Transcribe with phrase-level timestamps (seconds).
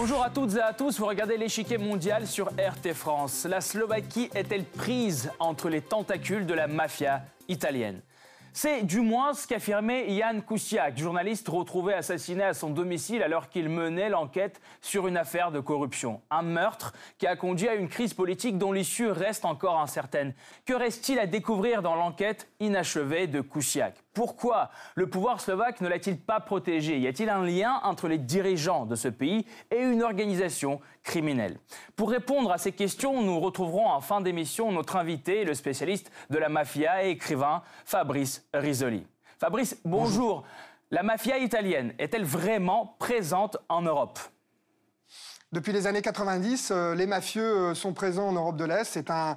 [0.00, 3.44] Bonjour à toutes et à tous, vous regardez l'échiquier mondial sur RT France.
[3.44, 8.00] La Slovaquie est-elle prise entre les tentacules de la mafia italienne?
[8.52, 13.68] C'est du moins ce qu'affirmait Yann Kuciak, journaliste retrouvé assassiné à son domicile alors qu'il
[13.68, 16.20] menait l'enquête sur une affaire de corruption.
[16.30, 20.34] Un meurtre qui a conduit à une crise politique dont l'issue reste encore incertaine.
[20.66, 26.18] Que reste-t-il à découvrir dans l'enquête inachevée de Kuciak pourquoi le pouvoir slovaque ne l'a-t-il
[26.18, 26.98] pas protégé?
[26.98, 31.58] Y a-t-il un lien entre les dirigeants de ce pays et une organisation criminelle
[31.96, 36.38] Pour répondre à ces questions, nous retrouverons en fin d'émission notre invité, le spécialiste de
[36.38, 39.06] la mafia et écrivain Fabrice Risoli.
[39.38, 40.44] Fabrice, bonjour.
[40.90, 44.18] La mafia italienne est-elle vraiment présente en Europe?
[45.52, 48.84] Depuis les années 90, euh, les mafieux euh, sont présents en Europe de l'Est.
[48.84, 49.36] C'est un,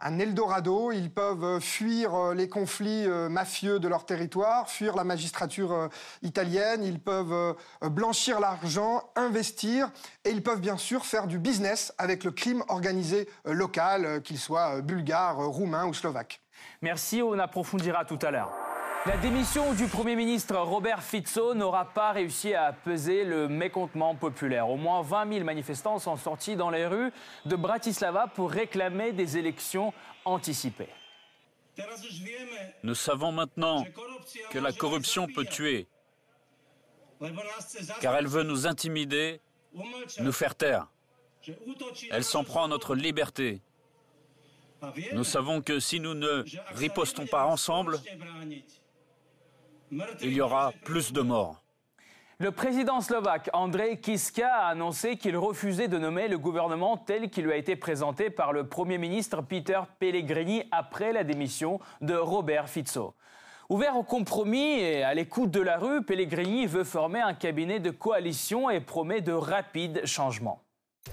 [0.00, 0.92] un Eldorado.
[0.92, 5.88] Ils peuvent euh, fuir euh, les conflits euh, mafieux de leur territoire, fuir la magistrature
[6.22, 6.84] italienne.
[6.84, 9.90] Ils peuvent blanchir l'argent, investir,
[10.24, 14.80] et ils peuvent bien sûr faire du business avec le crime organisé local, qu'il soit
[14.80, 16.40] bulgare, roumain ou slovaque.
[16.82, 18.63] Merci, on approfondira tout à l'heure.
[19.06, 24.70] La démission du Premier ministre Robert Fico n'aura pas réussi à peser le mécontentement populaire.
[24.70, 27.12] Au moins 20 000 manifestants sont sortis dans les rues
[27.44, 29.92] de Bratislava pour réclamer des élections
[30.24, 30.88] anticipées.
[32.82, 33.84] Nous savons maintenant
[34.50, 35.86] que la corruption peut tuer,
[38.00, 39.42] car elle veut nous intimider,
[40.20, 40.86] nous faire taire.
[42.10, 43.60] Elle s'en prend à notre liberté.
[45.12, 46.44] Nous savons que si nous ne
[46.74, 48.00] ripostons pas ensemble,
[49.90, 51.64] il y aura plus de morts.
[52.40, 57.44] Le président slovaque André Kiska a annoncé qu'il refusait de nommer le gouvernement tel qu'il
[57.44, 62.68] lui a été présenté par le Premier ministre Peter Pellegrini après la démission de Robert
[62.68, 63.14] Fico.
[63.68, 67.90] Ouvert au compromis et à l'écoute de la rue, Pellegrini veut former un cabinet de
[67.90, 70.63] coalition et promet de rapides changements.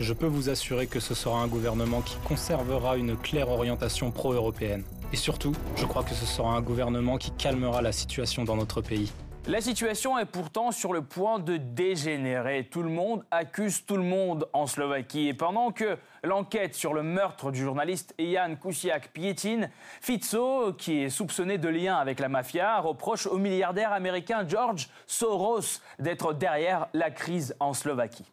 [0.01, 4.83] Je peux vous assurer que ce sera un gouvernement qui conservera une claire orientation pro-européenne.
[5.13, 8.81] Et surtout, je crois que ce sera un gouvernement qui calmera la situation dans notre
[8.81, 9.11] pays.
[9.45, 12.67] La situation est pourtant sur le point de dégénérer.
[12.71, 15.27] Tout le monde accuse tout le monde en Slovaquie.
[15.27, 19.69] Et pendant que l'enquête sur le meurtre du journaliste Jan Kuciak piétine,
[20.01, 25.79] Fico, qui est soupçonné de lien avec la mafia, reproche au milliardaire américain George Soros
[25.99, 28.25] d'être derrière la crise en Slovaquie.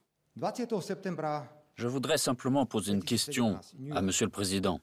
[1.74, 3.58] Je voudrais simplement poser une question
[3.90, 4.80] à Monsieur le Président.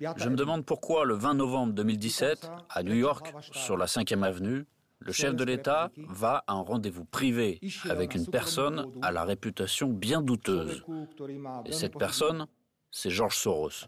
[0.00, 4.64] Je me demande pourquoi le 20 novembre 2017, à New York, sur la 5e avenue,
[5.00, 9.88] le chef de l'État va à un rendez-vous privé avec une personne à la réputation
[9.88, 10.84] bien douteuse.
[11.66, 12.46] Et cette personne,
[12.90, 13.86] c'est George Soros.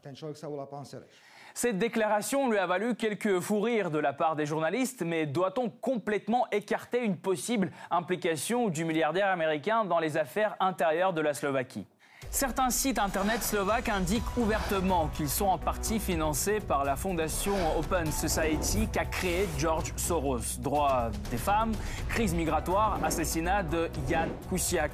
[1.54, 5.68] Cette déclaration lui a valu quelques fous rires de la part des journalistes, mais doit-on
[5.68, 11.86] complètement écarter une possible implication du milliardaire américain dans les affaires intérieures de la Slovaquie?
[12.32, 18.06] Certains sites internet slovaques indiquent ouvertement qu'ils sont en partie financés par la fondation Open
[18.12, 20.38] Society qu'a créée George Soros.
[20.60, 21.72] Droits des femmes,
[22.08, 24.92] crise migratoire, assassinat de Jan Kuciak.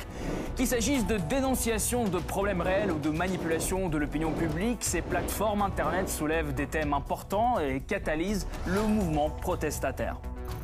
[0.57, 5.61] Qu'il s'agisse de dénonciation de problèmes réels ou de manipulation de l'opinion publique, ces plateformes
[5.61, 10.17] internet soulèvent des thèmes importants et catalysent le mouvement protestataire.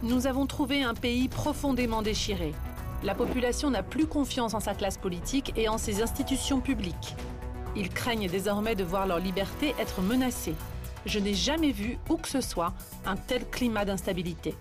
[0.03, 2.55] Nous avons trouvé un pays profondément déchiré
[3.03, 7.17] la population n'a plus confiance en sa classe politique et en ses institutions publiques.
[7.75, 10.55] Ils craignent désormais de voir leur liberté être menacée.
[11.07, 12.73] Je n'ai jamais vu, où que ce soit,
[13.07, 14.55] un tel climat d'instabilité.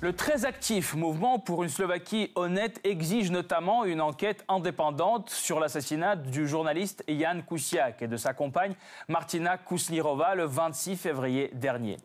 [0.00, 6.16] Le très actif mouvement pour une Slovaquie honnête exige notamment une enquête indépendante sur l'assassinat
[6.16, 8.74] du journaliste Jan Kuciak et de sa compagne
[9.08, 11.96] Martina Kusnirova le 26 février dernier.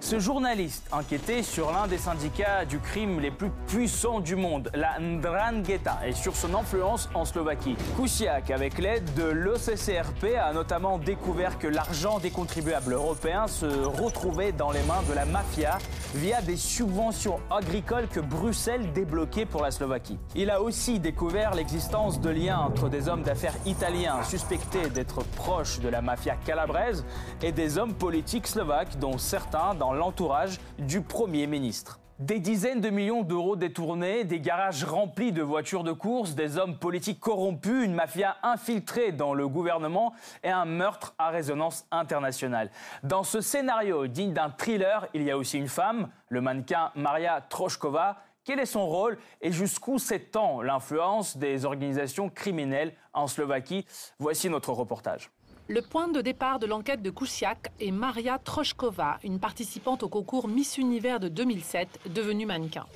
[0.00, 4.98] Ce journaliste enquêtait sur l'un des syndicats du crime les plus puissants du monde, la
[5.00, 7.76] Ndrangheta, et sur son influence en Slovaquie.
[7.96, 14.52] Kuciak, avec l'aide de l'OCCRP, a notamment découvert que l'argent des contribuables européens se retrouvait
[14.52, 15.78] dans les mains de la mafia
[16.14, 20.18] via des subventions agricoles que Bruxelles débloquait pour la Slovaquie.
[20.34, 25.80] Il a aussi découvert l'existence de liens entre des hommes d'affaires italiens suspectés d'être proches
[25.80, 27.04] de la mafia calabraise
[27.42, 32.00] et des hommes politiques slovaques, dont certains dans l'entourage du Premier ministre.
[32.18, 36.78] Des dizaines de millions d'euros détournés, des garages remplis de voitures de course, des hommes
[36.78, 42.70] politiques corrompus, une mafia infiltrée dans le gouvernement et un meurtre à résonance internationale.
[43.02, 47.42] Dans ce scénario digne d'un thriller, il y a aussi une femme, le mannequin Maria
[47.42, 48.16] Troshkova.
[48.44, 53.84] Quel est son rôle et jusqu'où s'étend l'influence des organisations criminelles en Slovaquie?
[54.18, 55.30] Voici notre reportage.
[55.68, 60.46] Le point de départ de l'enquête de Kusiak est Maria Troshkova, une participante au concours
[60.46, 62.86] Miss Univers de 2007, devenue mannequin.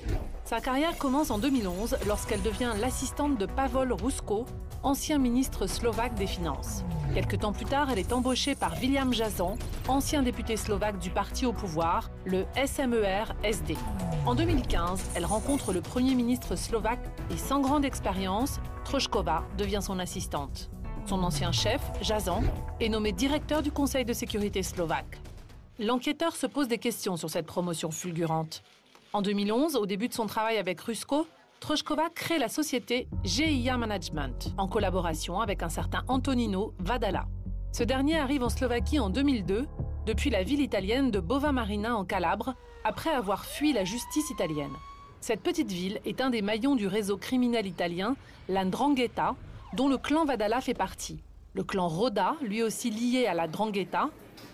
[0.45, 4.45] Sa carrière commence en 2011 lorsqu'elle devient l'assistante de Pavol Rusko,
[4.83, 6.85] ancien ministre slovaque des Finances.
[7.13, 9.57] Quelque temps plus tard, elle est embauchée par William Jazan,
[9.89, 13.75] ancien député slovaque du parti au pouvoir, le SMER-SD.
[14.25, 19.99] En 2015, elle rencontre le Premier ministre slovaque et sans grande expérience, Troshkova devient son
[19.99, 20.71] assistante.
[21.05, 22.43] Son ancien chef, Jazan,
[22.79, 25.19] est nommé directeur du Conseil de sécurité slovaque.
[25.79, 28.63] L'enquêteur se pose des questions sur cette promotion fulgurante.
[29.11, 31.27] En 2011, au début de son travail avec Rusko,
[31.59, 37.25] Troshkova crée la société GIA Management, en collaboration avec un certain Antonino Vadala.
[37.71, 39.67] Ce dernier arrive en Slovaquie en 2002,
[40.05, 44.73] depuis la ville italienne de Bova Marina en Calabre, après avoir fui la justice italienne.
[45.19, 48.15] Cette petite ville est un des maillons du réseau criminel italien,
[48.49, 49.35] la Ndrangheta,
[49.73, 51.23] dont le clan Vadala fait partie.
[51.53, 54.09] Le clan Roda, lui aussi lié à la Drangheta,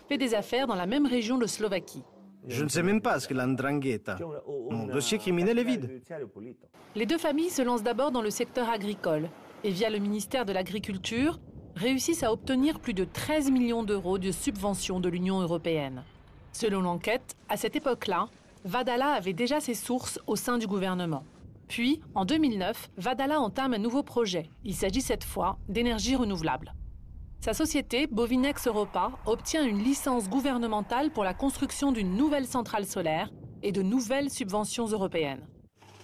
[0.07, 2.03] fait des affaires dans la même région de Slovaquie.
[2.47, 4.17] Je ne sais même pas ce que la Ndrangheta.
[4.69, 6.01] Mon dossier criminel est vide.
[6.95, 9.29] Les deux familles se lancent d'abord dans le secteur agricole
[9.63, 11.39] et via le ministère de l'Agriculture
[11.75, 16.03] réussissent à obtenir plus de 13 millions d'euros de subventions de l'Union européenne.
[16.53, 18.29] Selon l'enquête, à cette époque-là,
[18.65, 21.23] Vadala avait déjà ses sources au sein du gouvernement.
[21.67, 24.49] Puis, en 2009, Vadala entame un nouveau projet.
[24.63, 26.73] Il s'agit cette fois d'énergie renouvelable.
[27.41, 33.29] Sa société, Bovinex Europa, obtient une licence gouvernementale pour la construction d'une nouvelle centrale solaire
[33.63, 35.45] et de nouvelles subventions européennes.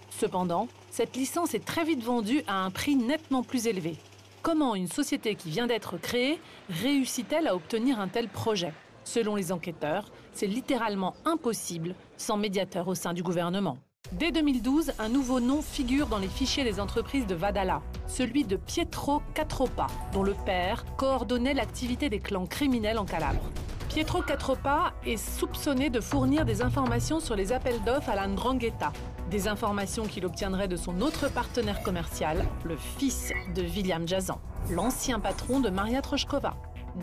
[0.10, 3.98] Cependant, cette licence est très vite vendue à un prix nettement plus élevé.
[4.42, 6.40] Comment une société qui vient d'être créée
[6.70, 8.74] réussit-elle à obtenir un tel projet?
[9.06, 13.78] Selon les enquêteurs, c'est littéralement impossible sans médiateur au sein du gouvernement.
[14.14, 18.58] Dès 2012, un nouveau nom figure dans les fichiers des entreprises de Vadala, celui de
[18.58, 23.50] Pietro Catropa, dont le père coordonnait l'activité des clans criminels en Calabre.
[23.90, 28.94] Pietro Catropa est soupçonné de fournir des informations sur les appels d'offres à la Ndrangheta,
[29.32, 34.40] des informations qu'il obtiendrait de son autre partenaire commercial, le fils de William Jazan,
[34.70, 36.56] l'ancien patron de Maria Troshkova.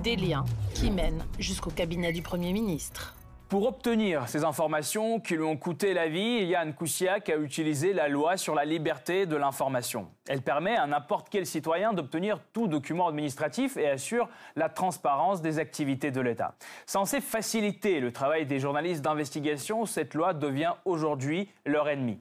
[0.04, 0.44] Des liens
[0.74, 3.16] qui mènent jusqu'au cabinet du Premier ministre.
[3.50, 8.06] Pour obtenir ces informations qui lui ont coûté la vie, Yann Koussiak a utilisé la
[8.06, 10.06] loi sur la liberté de l'information.
[10.28, 15.58] Elle permet à n'importe quel citoyen d'obtenir tout document administratif et assure la transparence des
[15.58, 16.54] activités de l'État.
[16.86, 22.20] Censée faciliter le travail des journalistes d'investigation, cette loi devient aujourd'hui leur ennemi.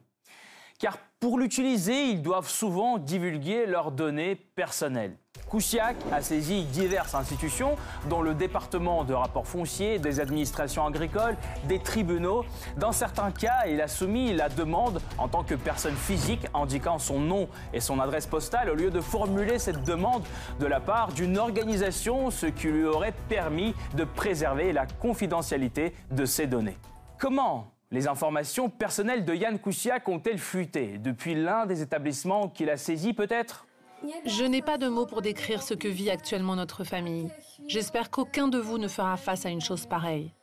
[0.79, 5.17] Car pour l'utiliser, ils doivent souvent divulguer leurs données personnelles.
[5.49, 7.75] Koussiak a saisi diverses institutions,
[8.09, 11.35] dont le département de rapports fonciers, des administrations agricoles,
[11.65, 12.45] des tribunaux.
[12.77, 17.19] Dans certains cas, il a soumis la demande en tant que personne physique, indiquant son
[17.19, 20.23] nom et son adresse postale, au lieu de formuler cette demande
[20.61, 26.23] de la part d'une organisation, ce qui lui aurait permis de préserver la confidentialité de
[26.23, 26.77] ses données.
[27.17, 32.77] Comment les informations personnelles de Yann Koussiak ont-elles fuité depuis l'un des établissements qu'il a
[32.77, 33.65] saisi peut-être?
[34.25, 37.29] Je n'ai pas de mots pour décrire ce que vit actuellement notre famille.
[37.67, 40.33] J'espère qu'aucun de vous ne fera face à une chose pareille.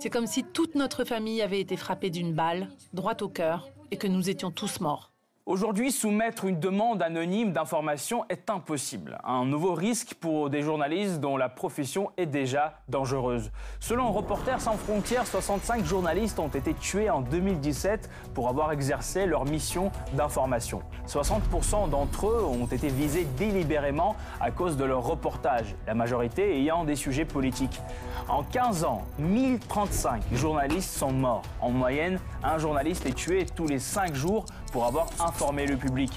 [0.00, 3.96] C'est comme si toute notre famille avait été frappée d'une balle, droite au cœur, et
[3.96, 5.13] que nous étions tous morts.
[5.46, 9.18] Aujourd'hui, soumettre une demande anonyme d'information est impossible.
[9.24, 13.50] Un nouveau risque pour des journalistes dont la profession est déjà dangereuse.
[13.78, 19.44] Selon Reporters sans frontières, 65 journalistes ont été tués en 2017 pour avoir exercé leur
[19.44, 20.80] mission d'information.
[21.06, 26.84] 60% d'entre eux ont été visés délibérément à cause de leur reportage, la majorité ayant
[26.84, 27.82] des sujets politiques.
[28.30, 31.42] En 15 ans, 1035 journalistes sont morts.
[31.60, 36.10] En moyenne, un journaliste est tué tous les 5 jours pour avoir informé le public.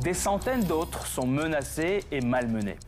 [0.00, 2.78] Des centaines d'autres sont menacés et malmenés.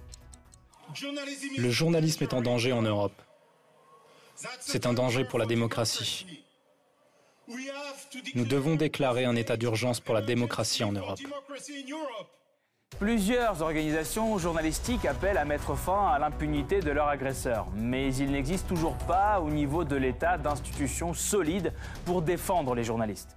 [1.58, 3.12] Le journalisme est en danger en Europe.
[4.60, 6.42] C'est un danger pour la démocratie.
[8.34, 11.20] Nous devons déclarer un état d'urgence pour la démocratie en Europe.
[12.98, 18.66] Plusieurs organisations journalistiques appellent à mettre fin à l'impunité de leurs agresseurs, mais il n'existe
[18.66, 21.74] toujours pas au niveau de l'État d'institutions solides
[22.06, 23.36] pour défendre les journalistes.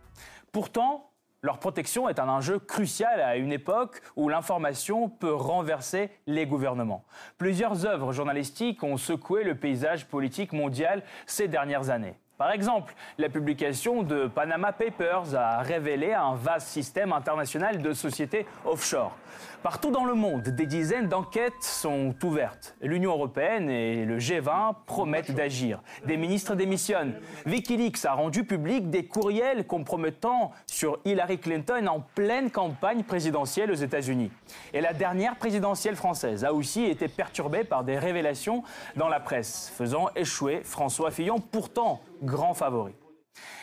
[0.54, 1.10] Pourtant,
[1.44, 7.04] leur protection est un enjeu crucial à une époque où l'information peut renverser les gouvernements.
[7.38, 12.16] Plusieurs œuvres journalistiques ont secoué le paysage politique mondial ces dernières années.
[12.44, 18.46] Par exemple, la publication de Panama Papers a révélé un vaste système international de sociétés
[18.66, 19.16] offshore.
[19.64, 22.76] Partout dans le monde, des dizaines d'enquêtes sont ouvertes.
[22.82, 25.82] L'Union européenne et le G20 promettent d'agir.
[26.06, 27.14] Des ministres démissionnent.
[27.46, 33.76] Wikileaks a rendu public des courriels compromettant sur Hillary Clinton en pleine campagne présidentielle aux
[33.76, 34.32] États-Unis.
[34.74, 38.64] Et la dernière présidentielle française a aussi été perturbée par des révélations
[38.98, 42.02] dans la presse, faisant échouer François Fillon, pourtant
[42.34, 42.96] grand favori.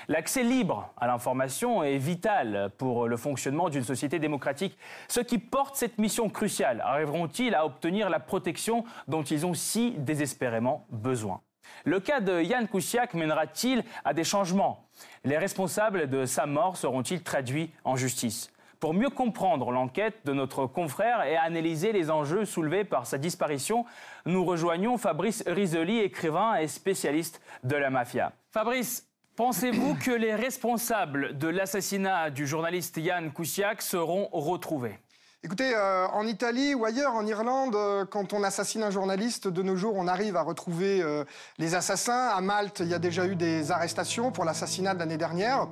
[0.07, 4.79] L'accès libre à l'information est vital pour le fonctionnement d'une société démocratique.
[5.09, 9.93] Ceux qui portent cette mission cruciale arriveront-ils à obtenir la protection dont ils ont si
[9.99, 11.41] désespérément besoin?
[11.85, 14.85] Le cas de Yann Koussiak mènera-t-il à des changements?
[15.25, 18.53] Les responsables de sa mort seront-ils traduits en justice?
[18.81, 23.85] Pour mieux comprendre l'enquête de notre confrère et analyser les enjeux soulevés par sa disparition,
[24.27, 28.33] nous rejoignons Fabrice Risoli, écrivain et spécialiste de la mafia.
[28.53, 34.99] Fabrice, Pensez-vous que les responsables de l'assassinat du journaliste Yann Kousiak seront retrouvés?
[35.45, 39.63] Écoutez, euh, en Italie ou ailleurs, en Irlande, euh, quand on assassine un journaliste, de
[39.63, 41.25] nos jours, on arrive à retrouver euh,
[41.59, 42.29] les assassins.
[42.29, 45.69] À Malte, il y a déjà eu des arrestations pour l'assassinat de l'année dernière.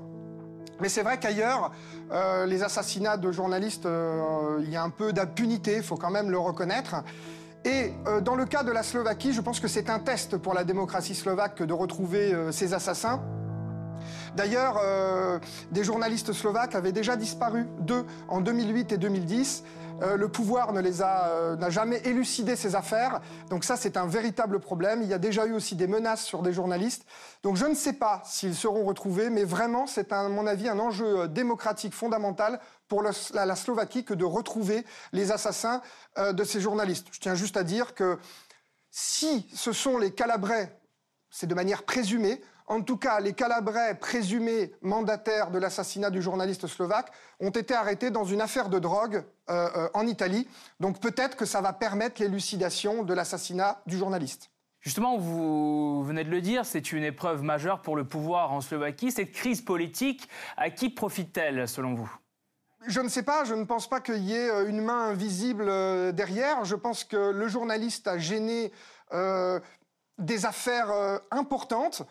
[0.81, 1.73] Mais c'est vrai qu'ailleurs,
[2.47, 3.89] les assassinats de journalistes,
[4.61, 7.03] il y a un peu d'impunité, il faut quand même le reconnaître.
[7.65, 10.65] Et dans le cas de la Slovaquie, je pense que c'est un test pour la
[10.65, 13.21] démocratie slovaque de retrouver ces assassins.
[14.37, 15.39] D'ailleurs, euh,
[15.73, 19.65] des journalistes slovaques avaient déjà disparu, deux en 2008 et 2010.
[20.03, 23.21] Euh, le pouvoir ne les a euh, n'a jamais élucidé ces affaires.
[23.51, 25.03] Donc ça, c'est un véritable problème.
[25.03, 27.05] Il y a déjà eu aussi des menaces sur des journalistes.
[27.43, 30.79] Donc je ne sais pas s'ils seront retrouvés, mais vraiment, c'est à mon avis un
[30.79, 35.83] enjeu démocratique fondamental pour la, Slovaquie que de retrouver les assassins
[36.17, 37.09] de ces journalistes.
[37.13, 38.19] Je tiens juste à dire que
[38.91, 40.81] si ce sont les Calabrais,
[41.31, 46.67] c'est de manière présumée, en tout cas, les Calabrais présumés mandataires de l'assassinat du journaliste
[46.67, 47.11] slovaque
[47.41, 50.47] ont été arrêtés dans une affaire de drogue euh, euh, en Italie.
[50.79, 54.51] Donc peut-être que ça va permettre l'élucidation de l'assassinat du journaliste.
[54.81, 59.11] Justement, vous venez de le dire, c'est une épreuve majeure pour le pouvoir en Slovaquie.
[59.11, 62.11] Cette crise politique, à qui profite-t-elle selon vous?
[62.87, 65.67] Je ne sais pas, je ne pense pas qu'il y ait euh, une main invisible
[66.13, 66.65] derrière.
[66.65, 68.73] Je pense que le journaliste a gêné
[70.19, 70.91] des affaires
[71.31, 72.03] importantes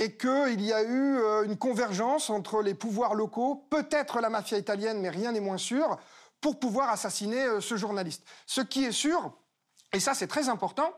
[0.00, 4.56] et qu'il y a eu euh, une convergence entre les pouvoirs locaux, peut-être la mafia
[4.56, 5.98] italienne, mais rien n'est moins sûr,
[6.40, 8.24] pour pouvoir assassiner euh, ce journaliste.
[8.46, 9.36] Ce qui est sûr,
[9.92, 10.90] et ça c'est très important,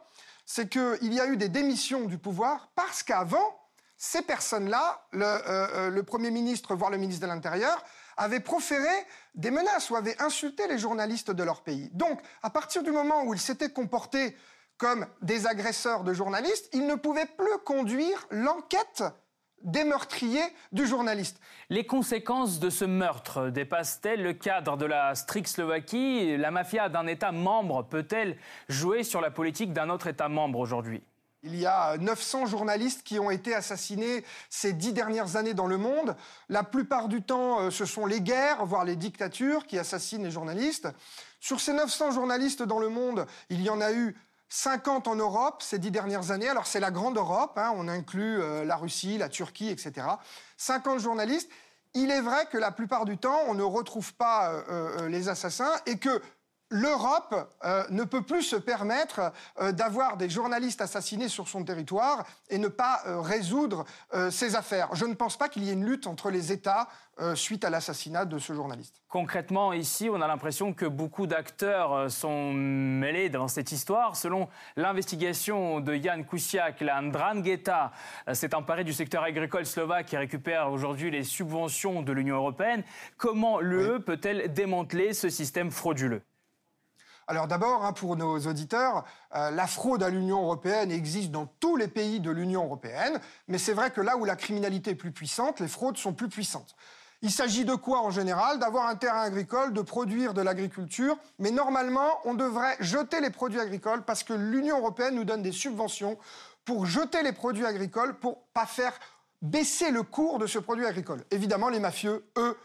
[0.47, 3.59] c'est qu'il y a eu des démissions du pouvoir parce qu'avant,
[3.97, 7.85] ces personnes-là, le, euh, le, Premier ministre, voire le ministre de l'Intérieur,
[8.17, 8.89] avaient proféré
[9.35, 11.91] des menaces ou avaient insulté les journalistes de leur pays.
[11.93, 14.37] Donc, à partir du moment où ils s'étaient comportés
[14.79, 19.05] comme des agresseurs de journalistes, ils ne pouvaient plus conduire l'enquête
[19.63, 21.39] des meurtriers du journaliste.
[21.71, 27.07] Les conséquences de ce meurtre dépassent-elles le cadre de la stricte Slovaquie La mafia d'un
[27.07, 28.37] État membre peut-elle
[28.69, 31.03] jouer sur la politique d'un autre État membre aujourd'hui?
[31.45, 35.77] Il y a 900 journalistes qui ont été assassinés ces dix dernières années dans le
[35.77, 36.15] monde.
[36.49, 40.31] La plupart du temps, euh, ce sont les guerres, voire les dictatures qui assassinent les
[40.31, 40.89] journalistes.
[41.41, 44.17] Sur ces 900 journalistes dans le monde, il y en a eu
[44.53, 46.49] 50 en Europe ces dix dernières années.
[46.49, 50.07] Alors c'est la grande Europe, hein, on inclut euh, la Russie, la Turquie, etc.
[50.59, 51.51] 50 journalistes.
[51.95, 55.31] Il est vrai que la plupart du temps, on ne retrouve pas euh, euh, les
[55.31, 56.21] assassins et que
[56.73, 57.35] l'Europe
[57.91, 59.33] ne peut plus se permettre
[59.73, 63.85] d'avoir des journalistes assassinés sur son territoire et ne pas résoudre
[64.31, 64.89] ces affaires.
[64.95, 66.89] Je ne pense pas qu'il y ait une lutte entre les États
[67.21, 69.03] euh, suite à l'assassinat de ce journaliste.
[69.07, 74.17] Concrètement, ici, on a l'impression que beaucoup d'acteurs euh, sont mêlés dans cette histoire.
[74.17, 77.93] Selon l'investigation de Jan Kusiak, la Ndrangheta
[78.29, 82.83] euh, s'est emparée du secteur agricole slovaque et récupère aujourd'hui les subventions de l'Union européenne.
[83.19, 86.23] Comment l'UE peut-elle démanteler ce système frauduleux?
[87.33, 91.89] Alors d'abord, hein, pour nos auditeurs, la fraude à l'Union européenne existe dans tous les
[91.89, 95.59] pays de l'Union européenne, mais c'est vrai que là où la criminalité est plus puissante,
[95.59, 96.77] les fraudes sont plus puissantes.
[97.23, 98.59] Il s'agit de quoi en général?
[98.59, 103.61] D'avoir un terrain agricole, de produire de l'agriculture, mais normalement, on devrait jeter les produits
[103.61, 106.19] agricoles parce que l'Union européenne nous donne des subventions
[106.67, 108.93] pour jeter les produits agricoles pour pas faire
[109.41, 111.25] baisser le cours de ce produit agricole.
[111.31, 112.59] Évidemment, les mafieux, eux,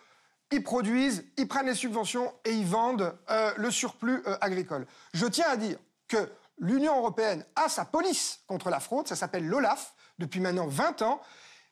[0.52, 4.86] ils produisent, ils prennent les subventions et ils vendent euh, le surplus euh, agricole.
[5.14, 5.78] Je tiens à dire
[6.08, 11.02] que l'Union européenne a sa police contre la fraude, ça s'appelle l'OLAF, depuis maintenant 20
[11.04, 11.22] ans,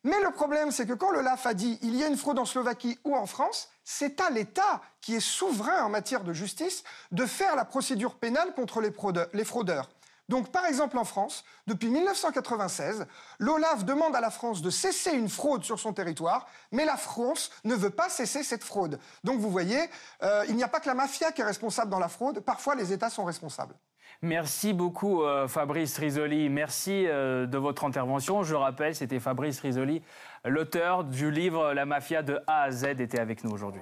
[0.05, 2.37] mais le problème, c'est que quand le LAF a dit il y a une fraude
[2.37, 6.83] en Slovaquie ou en France, c'est à l'État qui est souverain en matière de justice
[7.11, 9.89] de faire la procédure pénale contre les fraudeurs.
[10.27, 13.05] Donc, par exemple, en France, depuis 1996,
[13.39, 17.51] l'OLAF demande à la France de cesser une fraude sur son territoire, mais la France
[17.63, 18.99] ne veut pas cesser cette fraude.
[19.23, 19.79] Donc, vous voyez,
[20.23, 22.75] euh, il n'y a pas que la mafia qui est responsable dans la fraude, parfois
[22.75, 23.75] les États sont responsables.
[24.21, 26.49] Merci beaucoup euh, Fabrice Risoli.
[26.49, 28.43] Merci euh, de votre intervention.
[28.43, 30.01] Je rappelle, c'était Fabrice Risoli,
[30.45, 33.81] l'auteur du livre La mafia de A à Z, était avec nous aujourd'hui.